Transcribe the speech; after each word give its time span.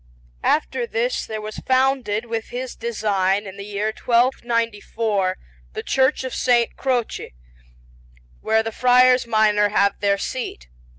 After 0.43 0.87
this 0.87 1.27
there 1.27 1.41
was 1.41 1.57
founded 1.59 2.25
with 2.25 2.45
his 2.47 2.75
design, 2.75 3.45
in 3.45 3.55
the 3.55 3.63
year 3.63 3.93
1294, 3.95 5.37
the 5.73 5.83
Church 5.83 6.23
of 6.23 6.31
S. 6.33 6.69
Croce, 6.75 7.35
where 8.41 8.63
the 8.63 8.71
Friars 8.71 9.27
Minor 9.27 9.69
have 9.69 9.99
their 9.99 10.17
seat. 10.17 10.69